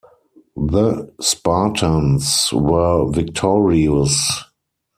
The 0.55 1.13
Spartans 1.19 2.49
were 2.51 3.07
victorious. 3.11 4.45